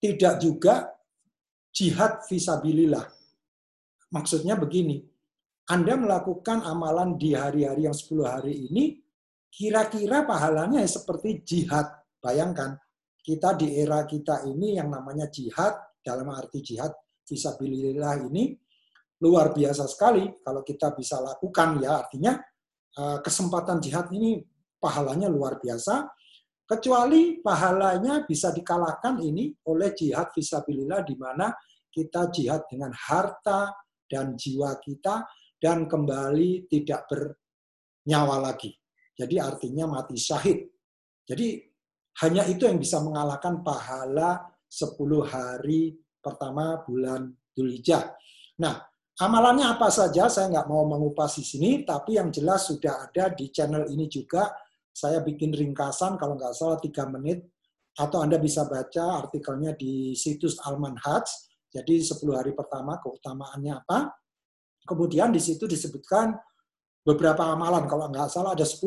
tidak 0.00 0.34
juga 0.40 0.74
jihad 1.72 2.24
visabilillah. 2.24 3.04
Maksudnya 4.12 4.56
begini, 4.56 5.02
Anda 5.68 5.98
melakukan 5.98 6.62
amalan 6.62 7.18
di 7.18 7.34
hari-hari 7.34 7.90
yang 7.90 7.96
10 7.96 8.22
hari 8.22 8.70
ini, 8.70 8.96
kira-kira 9.50 10.24
pahalanya 10.24 10.80
seperti 10.86 11.42
jihad. 11.42 11.90
Bayangkan, 12.22 12.78
kita 13.20 13.58
di 13.58 13.76
era 13.76 14.06
kita 14.06 14.46
ini 14.46 14.78
yang 14.78 14.88
namanya 14.88 15.26
jihad, 15.26 15.74
dalam 16.06 16.30
arti 16.30 16.62
jihad 16.62 16.94
visabilillah 17.26 18.30
ini 18.30 18.54
luar 19.26 19.50
biasa 19.50 19.90
sekali 19.90 20.38
kalau 20.38 20.62
kita 20.62 20.94
bisa 20.94 21.18
lakukan 21.18 21.82
ya 21.82 21.98
artinya 21.98 22.38
eh, 22.94 23.18
kesempatan 23.18 23.82
jihad 23.82 24.06
ini 24.14 24.38
pahalanya 24.86 25.26
luar 25.26 25.58
biasa 25.58 26.06
kecuali 26.62 27.42
pahalanya 27.42 28.22
bisa 28.22 28.54
dikalahkan 28.54 29.18
ini 29.18 29.50
oleh 29.66 29.90
jihad 29.90 30.30
visabilillah 30.30 31.02
di 31.02 31.18
mana 31.18 31.50
kita 31.90 32.30
jihad 32.30 32.70
dengan 32.70 32.94
harta 32.94 33.74
dan 34.06 34.38
jiwa 34.38 34.78
kita 34.78 35.26
dan 35.58 35.90
kembali 35.90 36.70
tidak 36.70 37.10
bernyawa 37.10 38.52
lagi. 38.52 38.70
Jadi 39.16 39.40
artinya 39.40 39.88
mati 39.88 40.14
syahid. 40.14 40.68
Jadi 41.26 41.58
hanya 42.22 42.44
itu 42.46 42.68
yang 42.68 42.76
bisa 42.76 43.00
mengalahkan 43.00 43.64
pahala 43.64 44.44
10 44.68 44.96
hari 45.24 45.96
pertama 46.20 46.84
bulan 46.84 47.32
Dzulhijjah. 47.56 48.12
Nah, 48.60 48.76
amalannya 49.16 49.76
apa 49.76 49.88
saja 49.88 50.28
saya 50.28 50.52
nggak 50.52 50.68
mau 50.68 50.84
mengupas 50.84 51.40
di 51.40 51.44
sini, 51.44 51.70
tapi 51.88 52.20
yang 52.20 52.28
jelas 52.28 52.68
sudah 52.68 53.08
ada 53.08 53.32
di 53.32 53.48
channel 53.48 53.88
ini 53.88 54.04
juga. 54.08 54.52
Saya 54.96 55.20
bikin 55.20 55.52
ringkasan 55.52 56.16
kalau 56.16 56.40
nggak 56.40 56.56
salah 56.56 56.80
3 56.80 57.12
menit, 57.12 57.44
atau 58.00 58.24
Anda 58.24 58.40
bisa 58.40 58.64
baca 58.64 59.24
artikelnya 59.24 59.76
di 59.76 60.16
situs 60.16 60.56
Alman 60.64 60.96
Hajj. 60.96 61.28
Jadi 61.68 62.00
10 62.00 62.16
hari 62.32 62.56
pertama 62.56 62.96
keutamaannya 63.04 63.72
apa. 63.76 64.16
Kemudian 64.88 65.36
di 65.36 65.40
situ 65.40 65.68
disebutkan 65.68 66.32
beberapa 67.04 67.44
amalan, 67.44 67.84
kalau 67.84 68.08
nggak 68.08 68.32
salah 68.32 68.56
ada 68.56 68.64
10 68.64 68.80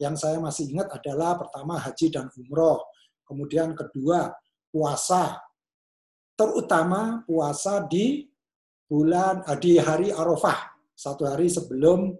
yang 0.00 0.16
saya 0.16 0.40
masih 0.40 0.72
ingat 0.72 0.88
adalah 0.96 1.36
pertama 1.36 1.76
haji 1.76 2.08
dan 2.08 2.26
umroh, 2.34 2.82
kemudian 3.28 3.76
kedua 3.76 4.32
puasa, 4.72 5.38
terutama 6.34 7.22
puasa 7.22 7.84
di 7.86 8.26
bulan 8.90 9.46
eh, 9.46 9.58
di 9.58 9.78
hari 9.78 10.10
Arafah, 10.10 10.74
satu 10.94 11.26
hari 11.26 11.46
sebelum 11.46 12.10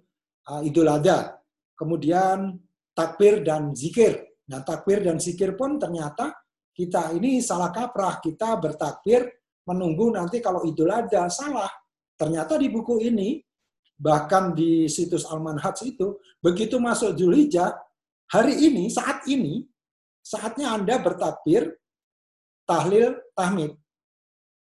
uh, 0.50 0.61
Idul 0.62 0.90
Adha. 0.90 1.35
Kemudian 1.75 2.54
takbir 2.95 3.43
dan 3.43 3.75
zikir. 3.75 4.23
Nah, 4.49 4.63
takbir 4.63 5.03
dan 5.03 5.19
zikir 5.19 5.59
pun 5.59 5.77
ternyata 5.77 6.33
kita 6.73 7.13
ini 7.15 7.43
salah 7.43 7.75
kaprah. 7.75 8.23
Kita 8.23 8.57
bertakbir 8.57 9.27
menunggu 9.67 10.15
nanti 10.15 10.39
kalau 10.39 10.63
Idul 10.63 10.95
Adha 10.95 11.27
salah. 11.29 11.71
Ternyata 12.15 12.55
di 12.57 12.71
buku 12.71 13.03
ini 13.03 13.43
bahkan 13.99 14.55
di 14.55 14.91
situs 14.91 15.27
Al-Manhaj 15.27 15.87
itu, 15.87 16.19
begitu 16.43 16.79
masuk 16.83 17.15
Zulhijjah, 17.15 17.75
hari 18.31 18.59
ini, 18.67 18.91
saat 18.91 19.27
ini, 19.31 19.63
saatnya 20.19 20.75
Anda 20.75 20.99
bertakbir, 20.99 21.79
tahlil, 22.67 23.15
tahmid. 23.39 23.79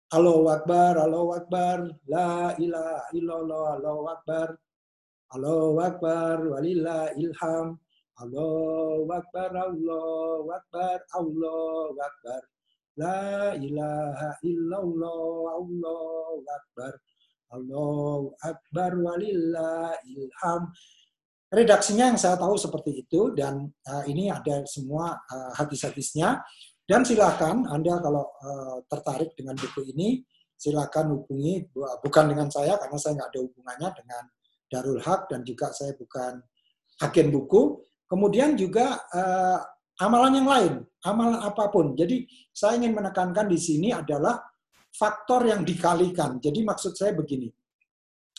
Allahu 0.08 0.48
Akbar, 0.48 0.96
Allahu 0.96 1.36
Akbar, 1.36 1.92
La 2.08 2.56
ilaha 2.56 3.12
illallah, 3.12 3.66
Allahu 3.76 4.02
Akbar, 4.08 4.48
Allahu 5.36 5.76
Akbar, 5.84 6.34
walillah 6.56 7.12
ilham, 7.20 7.76
Allahu 8.18 9.06
Akbar, 9.14 9.50
Allahu 9.54 10.50
Akbar, 10.50 10.98
Allahu 11.14 11.94
Akbar, 12.02 12.42
La 12.98 13.54
ilaha 13.54 14.34
illallah, 14.42 15.54
Allahu 15.54 16.42
Akbar, 16.42 16.92
Allahu 17.54 18.34
Akbar 18.42 18.90
walillah 18.98 19.94
ilham. 20.02 20.62
Redaksinya 21.48 22.12
yang 22.12 22.18
saya 22.20 22.36
tahu 22.36 22.58
seperti 22.58 23.06
itu 23.06 23.32
dan 23.32 23.70
uh, 23.88 24.04
ini 24.04 24.28
ada 24.28 24.66
semua 24.66 25.16
uh, 25.16 25.54
hadis-hadisnya. 25.54 26.42
Dan 26.84 27.06
silakan 27.06 27.70
Anda 27.70 28.02
kalau 28.02 28.26
uh, 28.42 28.82
tertarik 28.90 29.32
dengan 29.38 29.54
buku 29.56 29.94
ini, 29.94 30.20
silakan 30.58 31.14
hubungi 31.14 31.70
bukan 32.02 32.24
dengan 32.34 32.50
saya 32.50 32.74
karena 32.82 32.98
saya 32.98 33.14
nggak 33.14 33.30
ada 33.30 33.40
hubungannya 33.46 33.88
dengan 33.94 34.22
Darul 34.68 35.00
Haq 35.00 35.30
dan 35.30 35.46
juga 35.46 35.70
saya 35.70 35.94
bukan 35.94 36.42
agen 37.00 37.30
buku. 37.30 37.87
Kemudian 38.08 38.56
juga 38.56 39.04
uh, 39.12 39.60
amalan 40.00 40.40
yang 40.40 40.48
lain, 40.48 40.74
amalan 41.04 41.44
apa 41.44 41.68
pun. 41.68 41.92
Jadi 41.92 42.24
saya 42.50 42.80
ingin 42.80 42.96
menekankan 42.96 43.44
di 43.44 43.60
sini 43.60 43.92
adalah 43.92 44.40
faktor 44.88 45.44
yang 45.44 45.62
dikalikan. 45.62 46.40
Jadi 46.40 46.64
maksud 46.64 46.96
saya 46.96 47.12
begini, 47.12 47.52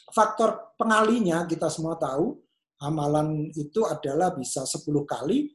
faktor 0.10 0.74
pengalinya 0.74 1.46
kita 1.46 1.70
semua 1.70 1.96
tahu, 2.02 2.34
amalan 2.82 3.54
itu 3.54 3.86
adalah 3.86 4.34
bisa 4.34 4.66
10 4.66 4.84
kali, 5.06 5.54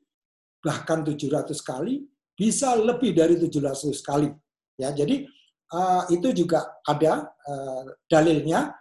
bahkan 0.62 1.02
700 1.02 1.50
kali, 1.60 2.06
bisa 2.38 2.78
lebih 2.78 3.10
dari 3.16 3.34
700 3.34 3.98
kali. 3.98 4.30
Ya, 4.78 4.90
jadi 4.90 5.26
uh, 5.74 6.06
itu 6.10 6.30
juga 6.34 6.82
ada 6.86 7.34
uh, 7.46 7.84
dalilnya. 8.06 8.74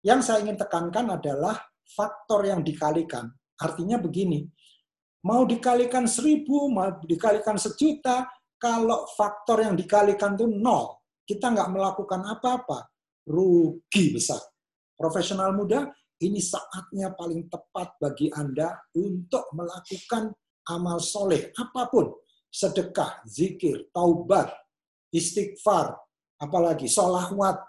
Yang 0.00 0.20
saya 0.32 0.38
ingin 0.40 0.56
tekankan 0.56 1.12
adalah 1.12 1.60
faktor 1.84 2.48
yang 2.48 2.64
dikalikan. 2.64 3.28
Artinya 3.60 4.00
begini, 4.00 4.48
mau 5.24 5.44
dikalikan 5.44 6.08
seribu, 6.08 6.70
mau 6.72 6.88
dikalikan 7.04 7.60
sejuta, 7.60 8.28
kalau 8.60 9.08
faktor 9.16 9.64
yang 9.64 9.76
dikalikan 9.76 10.36
itu 10.36 10.44
nol, 10.44 11.00
kita 11.24 11.48
nggak 11.52 11.72
melakukan 11.72 12.20
apa-apa, 12.28 12.92
rugi 13.24 14.12
besar. 14.12 14.40
Profesional 14.96 15.56
muda, 15.56 15.88
ini 16.20 16.36
saatnya 16.36 17.16
paling 17.16 17.48
tepat 17.48 17.96
bagi 17.96 18.28
Anda 18.28 18.76
untuk 18.92 19.48
melakukan 19.56 20.28
amal 20.68 21.00
soleh, 21.00 21.48
apa 21.56 21.88
pun. 21.88 22.12
Sedekah, 22.50 23.24
zikir, 23.24 23.88
taubat, 23.94 24.50
istighfar, 25.14 25.96
apalagi 26.36 26.90
sholawat, 26.90 27.62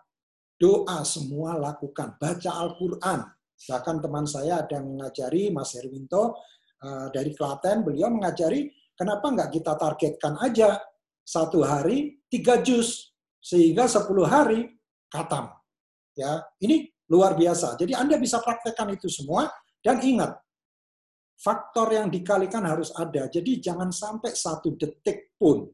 doa, 0.59 1.05
semua 1.07 1.55
lakukan. 1.55 2.17
Baca 2.19 2.51
Al-Quran. 2.51 3.19
Bahkan 3.61 3.97
teman 4.01 4.25
saya 4.25 4.65
ada 4.65 4.81
yang 4.81 4.97
mengajari, 4.97 5.53
Mas 5.53 5.77
Herwinto, 5.77 6.41
eh, 6.81 7.07
dari 7.13 7.31
Klaten, 7.37 7.85
beliau 7.85 8.09
mengajari, 8.09 8.67
kenapa 8.97 9.29
nggak 9.29 9.49
kita 9.53 9.73
targetkan 9.77 10.35
aja 10.41 10.81
satu 11.21 11.61
hari 11.61 12.19
tiga 12.27 12.59
juz 12.59 13.13
sehingga 13.41 13.89
10 13.89 14.05
hari 14.25 14.69
katam. 15.09 15.49
Ya, 16.13 16.43
ini 16.61 16.91
luar 17.09 17.33
biasa. 17.33 17.79
Jadi 17.79 17.97
Anda 17.97 18.21
bisa 18.21 18.39
praktekkan 18.43 18.93
itu 18.93 19.09
semua 19.09 19.49
dan 19.81 19.97
ingat 19.99 20.37
faktor 21.41 21.89
yang 21.91 22.07
dikalikan 22.13 22.61
harus 22.63 22.93
ada. 22.93 23.25
Jadi 23.27 23.57
jangan 23.57 23.89
sampai 23.89 24.31
satu 24.37 24.77
detik 24.77 25.33
pun 25.35 25.65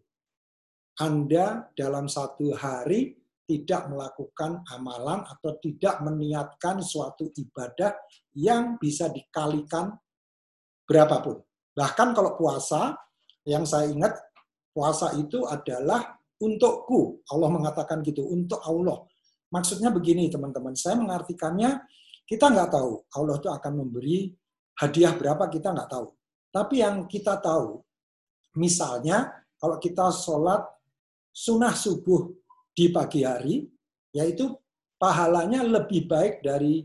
Anda 1.04 1.68
dalam 1.76 2.08
satu 2.08 2.56
hari 2.56 3.14
tidak 3.48 3.88
melakukan 3.88 4.64
amalan 4.76 5.24
atau 5.24 5.56
tidak 5.64 6.04
meniatkan 6.04 6.84
suatu 6.84 7.32
ibadah 7.32 7.96
yang 8.36 8.76
bisa 8.76 9.08
dikalikan 9.08 9.92
berapapun. 10.88 11.44
Bahkan 11.76 12.16
kalau 12.16 12.40
puasa, 12.40 12.96
yang 13.44 13.68
saya 13.68 13.92
ingat 13.92 14.18
puasa 14.74 15.14
itu 15.20 15.46
adalah 15.46 16.18
untukku. 16.42 17.22
Allah 17.30 17.50
mengatakan 17.52 18.02
gitu, 18.02 18.26
untuk 18.26 18.64
Allah. 18.66 19.06
Maksudnya 19.54 19.94
begini 19.94 20.32
teman-teman, 20.32 20.74
saya 20.74 20.98
mengartikannya 20.98 21.84
kita 22.28 22.52
nggak 22.52 22.76
tahu 22.76 23.08
Allah 23.16 23.40
itu 23.40 23.48
akan 23.48 23.74
memberi 23.80 24.28
hadiah 24.84 25.16
berapa 25.16 25.48
kita 25.48 25.72
nggak 25.72 25.90
tahu. 25.92 26.08
Tapi 26.52 26.76
yang 26.84 27.08
kita 27.08 27.40
tahu, 27.40 27.80
misalnya 28.60 29.32
kalau 29.56 29.80
kita 29.80 30.12
sholat 30.12 30.64
sunnah 31.32 31.72
subuh 31.72 32.28
di 32.76 32.92
pagi 32.92 33.24
hari, 33.24 33.64
yaitu 34.12 34.52
pahalanya 35.00 35.64
lebih 35.64 36.10
baik 36.10 36.44
dari 36.44 36.84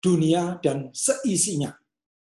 dunia 0.00 0.56
dan 0.64 0.88
seisinya. 0.94 1.74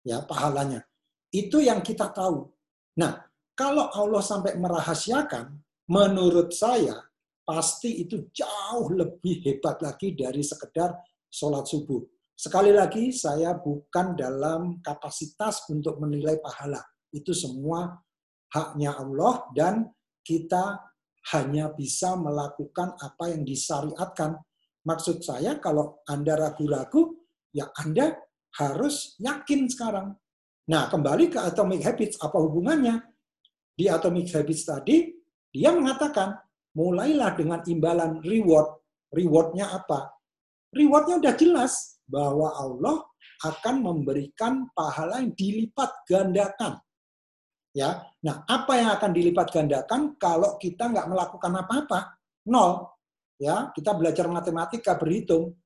Ya, 0.03 0.19
pahalanya. 0.23 0.83
Itu 1.31 1.63
yang 1.63 1.81
kita 1.81 2.11
tahu. 2.11 2.51
Nah, 2.99 3.23
kalau 3.55 3.89
Allah 3.89 4.21
sampai 4.21 4.59
merahasiakan, 4.59 5.57
menurut 5.89 6.53
saya 6.53 6.99
pasti 7.43 8.03
itu 8.03 8.31
jauh 8.31 8.87
lebih 8.91 9.43
hebat 9.43 9.79
lagi 9.83 10.15
dari 10.15 10.43
sekedar 10.43 10.93
sholat 11.27 11.65
subuh. 11.67 12.03
Sekali 12.33 12.75
lagi, 12.75 13.13
saya 13.13 13.55
bukan 13.55 14.17
dalam 14.17 14.83
kapasitas 14.83 15.63
untuk 15.69 16.01
menilai 16.01 16.41
pahala. 16.43 16.81
Itu 17.13 17.31
semua 17.31 17.93
haknya 18.51 18.97
Allah 18.97 19.47
dan 19.53 19.89
kita 20.25 20.81
hanya 21.31 21.71
bisa 21.71 22.17
melakukan 22.19 22.97
apa 22.99 23.31
yang 23.31 23.47
disyariatkan. 23.47 24.37
Maksud 24.83 25.23
saya 25.23 25.61
kalau 25.63 26.03
Anda 26.09 26.35
ragu-ragu, 26.35 27.15
ya 27.55 27.71
Anda 27.79 28.11
harus 28.57 29.17
yakin 29.19 29.69
sekarang. 29.69 30.15
Nah, 30.69 30.87
kembali 30.87 31.29
ke 31.33 31.39
Atomic 31.41 31.83
Habits, 31.83 32.15
apa 32.23 32.39
hubungannya? 32.39 33.03
Di 33.73 33.89
Atomic 33.89 34.31
Habits 34.31 34.63
tadi, 34.63 35.11
dia 35.51 35.73
mengatakan, 35.75 36.37
mulailah 36.77 37.35
dengan 37.35 37.59
imbalan 37.65 38.21
reward. 38.23 38.79
Rewardnya 39.13 39.73
apa? 39.73 40.13
Rewardnya 40.73 41.21
udah 41.21 41.33
jelas 41.37 42.01
bahwa 42.07 42.49
Allah 42.55 43.03
akan 43.43 43.75
memberikan 43.83 44.71
pahala 44.73 45.21
yang 45.21 45.35
dilipat 45.35 45.91
gandakan 46.07 46.81
Ya, 47.73 48.05
nah 48.21 48.45
apa 48.45 48.77
yang 48.77 48.93
akan 48.93 49.11
dilipat 49.17 49.49
gandakan 49.49 50.13
kalau 50.21 50.61
kita 50.61 50.93
nggak 50.93 51.09
melakukan 51.09 51.53
apa-apa? 51.57 52.21
Nol. 52.45 52.85
Ya, 53.41 53.73
kita 53.73 53.97
belajar 53.97 54.29
matematika 54.29 54.93
berhitung. 54.93 55.57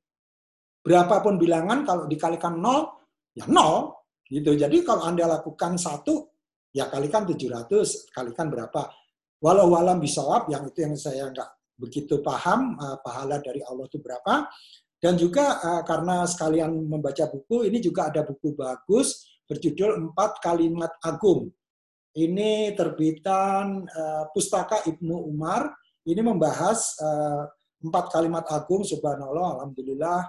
Berapapun 0.88 1.36
bilangan 1.36 1.84
kalau 1.84 2.08
dikalikan 2.08 2.56
nol, 2.56 2.88
ya 3.36 3.44
nol. 3.51 3.91
Gitu. 4.24 4.56
Jadi 4.56 4.88
kalau 4.88 5.03
anda 5.03 5.27
lakukan 5.27 5.75
satu, 5.75 6.32
ya 6.72 6.88
kalikan 6.88 7.27
700, 7.27 8.12
kalikan 8.15 8.48
berapa? 8.48 8.88
Walau 9.44 9.75
walam 9.75 10.00
bisawab, 10.00 10.48
yang 10.48 10.63
itu 10.72 10.79
yang 10.88 10.96
saya 10.96 11.27
nggak 11.27 11.75
begitu 11.77 12.24
paham 12.24 12.79
uh, 12.79 12.98
pahala 13.03 13.44
dari 13.44 13.60
Allah 13.67 13.86
itu 13.86 14.00
berapa. 14.00 14.48
Dan 14.98 15.13
juga 15.20 15.60
uh, 15.60 15.84
karena 15.84 16.23
sekalian 16.23 16.71
membaca 16.71 17.28
buku, 17.28 17.67
ini 17.67 17.84
juga 17.84 18.08
ada 18.10 18.23
buku 18.23 18.56
bagus 18.56 19.28
berjudul 19.45 20.10
Empat 20.10 20.39
Kalimat 20.41 20.95
Agung 21.06 21.52
ini 22.17 22.73
terbitan 22.73 23.86
uh, 23.86 24.26
Pustaka 24.34 24.82
Ibnu 24.89 25.30
Umar. 25.30 25.69
Ini 26.02 26.26
membahas 26.26 26.97
uh, 26.97 27.45
empat 27.78 28.10
kalimat 28.10 28.41
agung 28.50 28.82
subhanallah, 28.82 29.62
alhamdulillah, 29.62 30.26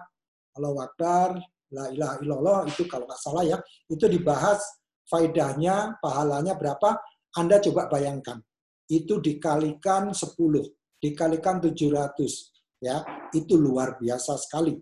Allah 0.59 0.75
Akbar, 0.90 1.38
la 1.73 1.85
ilaha 1.94 2.16
illallah, 2.21 2.59
itu 2.68 2.85
kalau 2.90 3.07
nggak 3.07 3.23
salah 3.23 3.44
ya, 3.47 3.59
itu 3.88 4.05
dibahas 4.11 4.61
faidahnya, 5.09 5.97
pahalanya 6.03 6.59
berapa, 6.59 6.99
Anda 7.38 7.62
coba 7.62 7.88
bayangkan. 7.88 8.42
Itu 8.88 9.21
dikalikan 9.23 10.12
10, 10.12 10.35
dikalikan 10.99 11.61
700, 11.62 12.83
ya 12.83 13.05
itu 13.33 13.55
luar 13.57 14.01
biasa 14.01 14.37
sekali. 14.40 14.75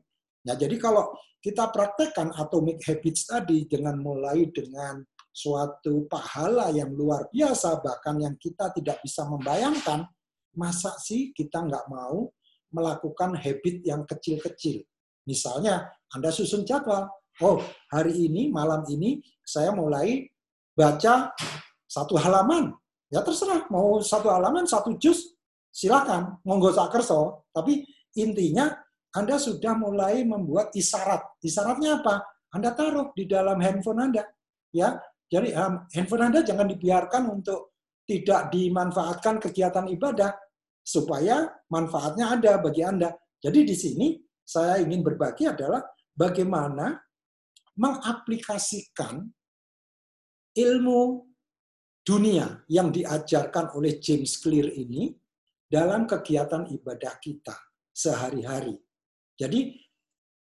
Nah, 0.46 0.54
jadi 0.54 0.78
kalau 0.78 1.10
kita 1.42 1.70
praktekkan 1.74 2.34
atomic 2.34 2.82
habits 2.86 3.26
tadi 3.26 3.66
dengan 3.66 3.98
mulai 3.98 4.50
dengan 4.50 5.02
suatu 5.30 6.06
pahala 6.08 6.72
yang 6.72 6.94
luar 6.94 7.28
biasa, 7.28 7.82
bahkan 7.82 8.16
yang 8.22 8.34
kita 8.38 8.72
tidak 8.72 9.02
bisa 9.02 9.26
membayangkan, 9.26 10.06
masa 10.56 10.96
sih 11.02 11.34
kita 11.36 11.66
nggak 11.66 11.86
mau 11.92 12.30
melakukan 12.72 13.36
habit 13.36 13.84
yang 13.84 14.02
kecil-kecil. 14.08 14.80
Misalnya, 15.26 15.90
Anda 16.14 16.30
susun 16.30 16.62
jadwal. 16.62 17.10
Oh, 17.42 17.60
hari 17.92 18.30
ini, 18.30 18.48
malam 18.48 18.86
ini, 18.88 19.20
saya 19.44 19.74
mulai 19.74 20.24
baca 20.72 21.34
satu 21.84 22.16
halaman. 22.16 22.72
Ya 23.12 23.22
terserah, 23.22 23.66
mau 23.70 24.02
satu 24.02 24.30
halaman, 24.32 24.66
satu 24.66 24.96
juz, 24.98 25.36
silakan, 25.70 26.38
monggo 26.42 26.72
kerso. 26.88 27.46
Tapi 27.52 27.84
intinya, 28.16 28.72
Anda 29.14 29.36
sudah 29.36 29.76
mulai 29.76 30.24
membuat 30.24 30.72
isyarat. 30.72 31.42
Isyaratnya 31.44 32.02
apa? 32.02 32.24
Anda 32.54 32.72
taruh 32.72 33.12
di 33.12 33.28
dalam 33.28 33.60
handphone 33.60 34.10
Anda. 34.10 34.24
Ya, 34.72 34.96
jadi 35.26 35.52
handphone 35.92 36.32
Anda 36.32 36.40
jangan 36.46 36.70
dibiarkan 36.70 37.28
untuk 37.30 37.76
tidak 38.06 38.54
dimanfaatkan 38.54 39.42
kegiatan 39.42 39.86
ibadah 39.90 40.30
supaya 40.86 41.50
manfaatnya 41.66 42.38
ada 42.38 42.62
bagi 42.62 42.86
Anda. 42.86 43.10
Jadi 43.42 43.66
di 43.66 43.76
sini 43.76 44.08
saya 44.46 44.78
ingin 44.78 45.02
berbagi 45.02 45.50
adalah 45.50 45.82
bagaimana 46.14 46.94
mengaplikasikan 47.74 49.26
ilmu 50.54 51.26
dunia 52.06 52.62
yang 52.70 52.94
diajarkan 52.94 53.74
oleh 53.74 53.98
James 53.98 54.38
Clear 54.38 54.70
ini 54.70 55.10
dalam 55.66 56.06
kegiatan 56.06 56.70
ibadah 56.70 57.18
kita 57.18 57.58
sehari-hari. 57.90 58.78
Jadi 59.34 59.74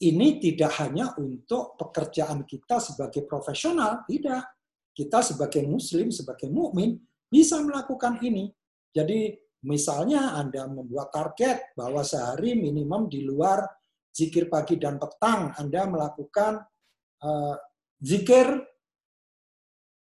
ini 0.04 0.28
tidak 0.44 0.76
hanya 0.84 1.16
untuk 1.16 1.80
pekerjaan 1.80 2.44
kita 2.44 2.84
sebagai 2.84 3.24
profesional, 3.24 4.04
tidak 4.04 4.44
kita 4.92 5.24
sebagai 5.24 5.64
muslim, 5.64 6.12
sebagai 6.12 6.52
mukmin 6.52 7.00
bisa 7.32 7.64
melakukan 7.64 8.20
ini. 8.20 8.52
Jadi 8.92 9.32
misalnya 9.64 10.36
Anda 10.36 10.68
membuat 10.68 11.16
target 11.16 11.72
bahwa 11.80 12.04
sehari 12.04 12.60
minimum 12.60 13.08
di 13.08 13.24
luar 13.24 13.64
zikir 14.16 14.48
pagi 14.48 14.80
dan 14.80 14.96
petang 14.96 15.52
Anda 15.60 15.84
melakukan 15.92 16.64
uh, 17.20 17.56
zikir 18.00 18.48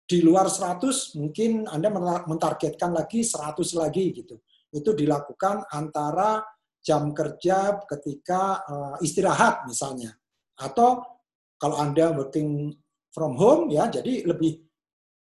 di 0.10 0.20
luar 0.26 0.50
100 0.50 1.22
mungkin 1.22 1.70
Anda 1.70 1.94
mentargetkan 2.26 2.92
lagi 2.92 3.22
100 3.22 3.62
lagi 3.78 4.12
gitu. 4.12 4.42
Itu 4.74 4.98
dilakukan 4.98 5.70
antara 5.70 6.42
jam 6.82 7.14
kerja 7.14 7.78
ketika 7.86 8.66
uh, 8.66 8.96
istirahat 9.06 9.70
misalnya. 9.70 10.18
Atau 10.58 11.06
kalau 11.62 11.78
Anda 11.78 12.12
working 12.18 12.74
from 13.14 13.38
home 13.38 13.70
ya 13.70 13.86
jadi 13.88 14.26
lebih 14.26 14.66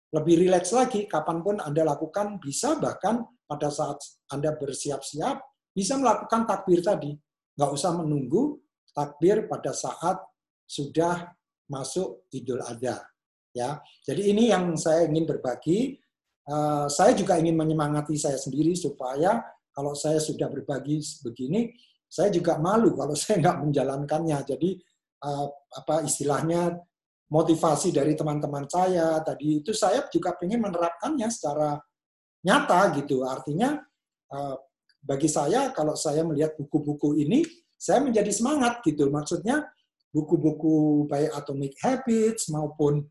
lebih 0.08 0.40
rileks 0.40 0.72
lagi, 0.72 1.04
kapan 1.04 1.44
pun 1.44 1.60
Anda 1.60 1.84
lakukan 1.84 2.40
bisa 2.40 2.80
bahkan 2.80 3.28
pada 3.44 3.68
saat 3.68 4.00
Anda 4.32 4.56
bersiap-siap 4.56 5.36
bisa 5.76 6.00
melakukan 6.00 6.48
takbir 6.48 6.80
tadi. 6.80 7.12
Nggak 7.58 7.70
usah 7.76 7.92
menunggu 7.92 8.56
takbir 8.98 9.46
pada 9.46 9.70
saat 9.70 10.18
sudah 10.66 11.30
masuk 11.70 12.26
Idul 12.34 12.58
Adha. 12.66 12.98
Ya, 13.54 13.78
jadi 14.02 14.34
ini 14.34 14.50
yang 14.50 14.74
saya 14.74 15.06
ingin 15.06 15.22
berbagi. 15.30 16.02
Uh, 16.48 16.88
saya 16.88 17.12
juga 17.12 17.36
ingin 17.36 17.54
menyemangati 17.54 18.16
saya 18.16 18.40
sendiri 18.40 18.72
supaya 18.72 19.44
kalau 19.70 19.92
saya 19.92 20.16
sudah 20.16 20.48
berbagi 20.48 20.98
begini, 21.22 21.70
saya 22.08 22.32
juga 22.32 22.58
malu 22.58 22.96
kalau 22.98 23.14
saya 23.20 23.38
nggak 23.38 23.58
menjalankannya. 23.62 24.38
Jadi 24.42 24.70
uh, 25.22 25.46
apa 25.78 26.02
istilahnya 26.02 26.74
motivasi 27.28 27.92
dari 27.92 28.16
teman-teman 28.16 28.64
saya 28.66 29.20
tadi 29.20 29.60
itu 29.60 29.76
saya 29.76 30.08
juga 30.08 30.32
ingin 30.40 30.64
menerapkannya 30.64 31.28
secara 31.28 31.76
nyata 32.44 32.80
gitu. 32.96 33.20
Artinya 33.24 33.76
eh, 34.32 34.56
bagi 35.04 35.28
saya 35.28 35.68
kalau 35.76 35.92
saya 35.92 36.24
melihat 36.24 36.56
buku-buku 36.56 37.20
ini 37.20 37.44
saya 37.78 38.02
menjadi 38.02 38.28
semangat 38.34 38.82
gitu. 38.82 39.06
Maksudnya 39.08 39.64
buku-buku 40.10 41.06
baik 41.06 41.30
Atomic 41.38 41.78
Habits 41.80 42.50
maupun 42.50 43.06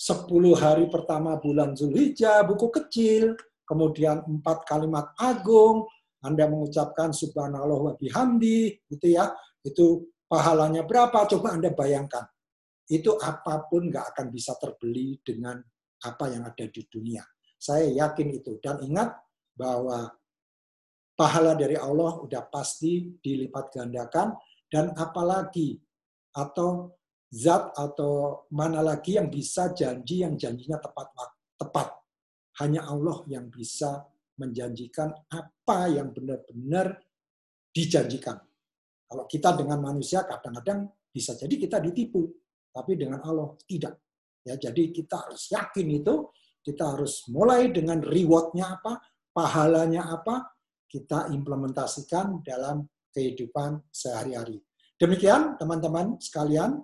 10 0.00 0.56
hari 0.56 0.88
pertama 0.88 1.36
bulan 1.36 1.76
Zulhijjah, 1.76 2.40
buku 2.48 2.72
kecil, 2.72 3.36
kemudian 3.68 4.24
empat 4.24 4.64
kalimat 4.64 5.12
agung, 5.20 5.84
Anda 6.24 6.48
mengucapkan 6.48 7.12
subhanallah 7.12 7.76
wa 7.76 7.92
bihamdi, 8.00 8.80
gitu 8.88 9.06
ya, 9.12 9.28
itu 9.60 10.08
pahalanya 10.24 10.88
berapa? 10.88 11.28
Coba 11.28 11.52
Anda 11.52 11.76
bayangkan. 11.76 12.24
Itu 12.88 13.20
apa 13.20 13.68
pun 13.68 13.92
nggak 13.92 14.16
akan 14.16 14.26
bisa 14.32 14.56
terbeli 14.56 15.20
dengan 15.20 15.60
apa 16.00 16.24
yang 16.32 16.48
ada 16.48 16.64
di 16.64 16.82
dunia. 16.88 17.22
Saya 17.60 17.92
yakin 17.92 18.40
itu. 18.40 18.56
Dan 18.56 18.80
ingat 18.80 19.20
bahwa 19.52 20.08
pahala 21.20 21.52
dari 21.52 21.76
Allah 21.76 22.16
udah 22.16 22.48
pasti 22.48 23.12
dilipat 23.20 23.76
gandakan 23.76 24.32
dan 24.72 24.96
apalagi 24.96 25.76
atau 26.32 26.96
zat 27.28 27.76
atau 27.76 28.48
mana 28.56 28.80
lagi 28.80 29.20
yang 29.20 29.28
bisa 29.28 29.76
janji 29.76 30.24
yang 30.24 30.40
janjinya 30.40 30.80
tepat 30.80 31.12
tepat. 31.60 31.92
Hanya 32.64 32.88
Allah 32.88 33.20
yang 33.28 33.52
bisa 33.52 34.00
menjanjikan 34.40 35.12
apa 35.28 35.92
yang 35.92 36.08
benar-benar 36.16 36.96
dijanjikan. 37.68 38.40
Kalau 39.04 39.24
kita 39.28 39.60
dengan 39.60 39.84
manusia 39.84 40.24
kadang-kadang 40.24 40.88
bisa 41.12 41.36
jadi 41.36 41.52
kita 41.60 41.84
ditipu, 41.84 42.32
tapi 42.72 42.96
dengan 42.96 43.20
Allah 43.20 43.52
tidak. 43.68 44.00
Ya, 44.40 44.56
jadi 44.56 44.88
kita 44.88 45.28
harus 45.28 45.52
yakin 45.52 46.00
itu, 46.00 46.32
kita 46.64 46.96
harus 46.96 47.28
mulai 47.28 47.68
dengan 47.68 48.00
rewardnya 48.00 48.80
apa, 48.80 49.04
pahalanya 49.36 50.08
apa, 50.16 50.48
kita 50.90 51.30
implementasikan 51.30 52.42
dalam 52.42 52.82
kehidupan 53.14 53.78
sehari-hari. 53.94 54.58
Demikian 54.98 55.54
teman-teman 55.54 56.18
sekalian, 56.18 56.82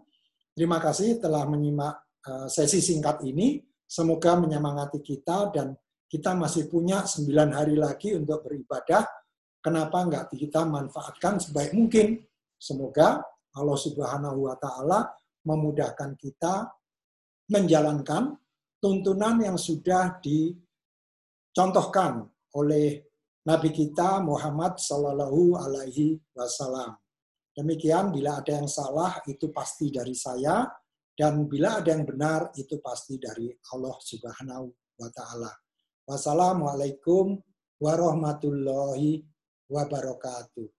terima 0.55 0.79
kasih 0.79 1.19
telah 1.19 1.43
menyimak 1.51 1.99
eh, 2.23 2.47
sesi 2.47 2.79
singkat 2.79 3.27
ini. 3.27 3.59
Semoga 3.87 4.35
menyemangati 4.39 4.99
kita 4.99 5.55
dan 5.55 5.71
kita 6.07 6.35
masih 6.35 6.67
punya 6.67 7.07
sembilan 7.07 7.51
hari 7.55 7.77
lagi 7.79 8.15
untuk 8.15 8.43
beribadah. 8.47 9.07
Kenapa 9.63 10.03
enggak 10.03 10.31
kita 10.31 10.67
manfaatkan 10.67 11.41
sebaik 11.43 11.75
mungkin? 11.75 12.19
Semoga 12.55 13.23
Allah 13.55 13.79
Subhanahu 13.79 14.47
wa 14.47 14.55
taala 14.59 15.11
memudahkan 15.47 16.19
kita 16.19 16.67
menjalankan 17.51 18.35
tuntunan 18.83 19.39
yang 19.39 19.55
sudah 19.55 20.19
dicontohkan 20.23 22.27
oleh 22.59 23.06
Nabi 23.47 23.71
kita 23.71 24.27
Muhammad 24.27 24.75
Sallallahu 24.83 25.55
Alaihi 25.55 26.19
Wasallam. 26.35 26.99
Demikian, 27.55 28.11
bila 28.11 28.43
ada 28.43 28.59
yang 28.59 28.67
salah 28.67 29.23
itu 29.23 29.55
pasti 29.55 29.89
dari 29.89 30.19
saya, 30.19 30.67
dan 31.17 31.49
bila 31.49 31.81
ada 31.81 31.95
yang 31.95 32.05
benar 32.05 32.51
itu 32.59 32.83
pasti 32.83 33.17
dari 33.17 33.49
Allah 33.73 33.97
Subhanahu 34.03 34.67
wa 35.01 35.09
Ta'ala. 35.15 35.53
Wassalamualaikum 36.05 37.41
warahmatullahi 37.81 39.25
wabarakatuh. 39.71 40.76